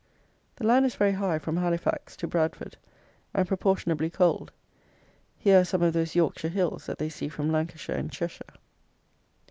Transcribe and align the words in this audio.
The 0.55 0.65
land 0.65 0.83
is 0.87 0.95
very 0.95 1.11
high 1.11 1.37
from 1.37 1.57
Halifax 1.57 2.15
to 2.15 2.27
Bradford, 2.27 2.75
and 3.35 3.47
proportionably 3.47 4.09
cold. 4.09 4.51
Here 5.37 5.59
are 5.59 5.63
some 5.63 5.83
of 5.83 5.93
those 5.93 6.15
"Yorkshire 6.15 6.49
Hills" 6.49 6.87
that 6.87 6.97
they 6.97 7.07
see 7.07 7.29
from 7.29 7.51
Lancashire 7.51 7.97
and 7.97 8.11
Cheshire. 8.11 8.55